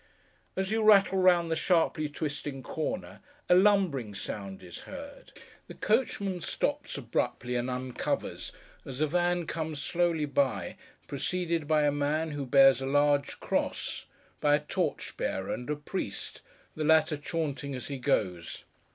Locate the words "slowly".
9.79-10.25